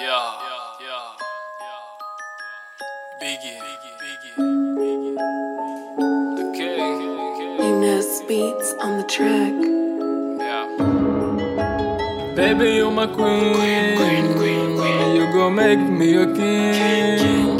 [0.00, 0.06] Yeah,
[0.80, 1.10] yeah,
[3.20, 3.58] Biggie,
[3.98, 4.34] Biggie,
[6.38, 7.66] Okay, okay.
[7.66, 9.54] Enos beats on the track.
[10.38, 10.66] Yeah.
[12.36, 13.54] Baby, you're my queen.
[13.56, 13.96] queen,
[14.36, 17.56] queen, queen You gon' make me a king.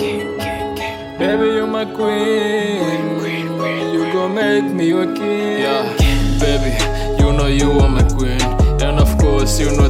[1.19, 3.19] Baby, you're my queen.
[3.93, 5.59] You gon' make me a king.
[5.59, 5.93] Yeah,
[6.39, 6.71] baby,
[7.21, 8.41] you know you are my queen.
[8.81, 9.88] And of course, you know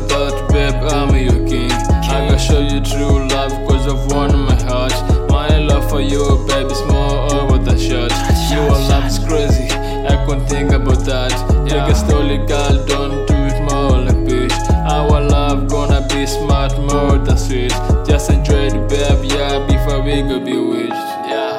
[5.98, 8.12] for you, baby, is more over the shot.
[8.52, 9.68] Your love is crazy,
[10.12, 11.32] I couldn't think about that.
[11.68, 14.56] Take a slowly, girl, don't do it more like bitch.
[14.94, 17.72] Our love gonna be smart, more than sweet.
[18.06, 20.92] Just enjoy the babe, yeah, before we go bewitched.
[21.32, 21.56] Yeah.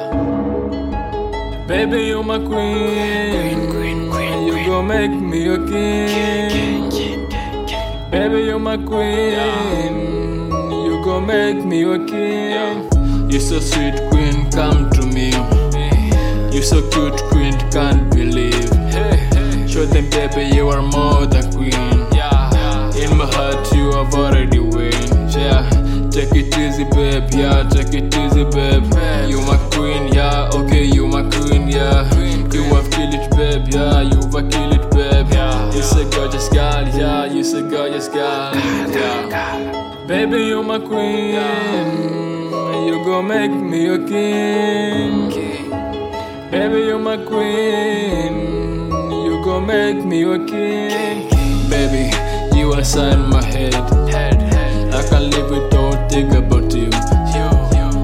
[1.68, 3.68] Baby, you're my queen.
[4.46, 6.88] You gon' make me a king.
[8.10, 10.50] Baby, you're my queen.
[10.86, 12.99] You gon' make me a king.
[13.30, 15.30] You're so sweet, queen, come to me.
[16.52, 18.68] You're so cute, queen, can't believe.
[19.70, 21.72] Show them, baby, you are more than queen.
[23.00, 24.92] In my heart, you have already win.
[25.30, 25.62] Yeah,
[26.10, 27.32] take it easy, babe.
[27.32, 28.84] Yeah, take it easy, babe.
[29.30, 30.50] You my queen, yeah.
[30.52, 32.12] Okay, you my queen, yeah.
[32.52, 33.68] You have killed it, babe.
[33.72, 35.32] Yeah, you have killed it, babe.
[35.72, 37.26] You say gorgeous girl, yeah.
[37.26, 40.04] You say gorgeous girl, yeah.
[40.06, 42.39] Baby, you're my queen.
[42.86, 45.30] You gon' make me a king.
[46.50, 48.90] Baby, you're my queen.
[49.24, 51.28] You gon' make me a king.
[51.68, 52.10] Baby,
[52.56, 53.74] you are inside my head.
[53.74, 56.90] I can't live without think about you.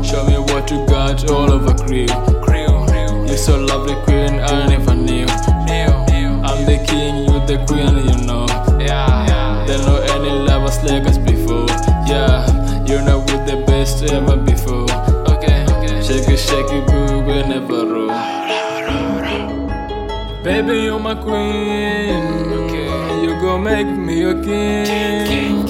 [0.05, 2.07] Show me what you got all over crew.
[3.27, 4.41] You're so lovely, queen.
[4.41, 5.27] I never knew.
[6.49, 8.47] I'm the king, you the queen, you know.
[13.87, 14.87] We're the best ever before.
[16.03, 18.11] Shake it, shake it, boo, we never roll.
[20.43, 22.25] Baby, you're my queen.
[23.23, 25.67] You gon' make me a king.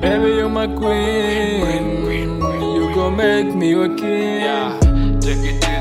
[0.00, 2.40] Baby, you're my queen.
[2.40, 5.20] You gon' make me a king.
[5.20, 5.79] Take it.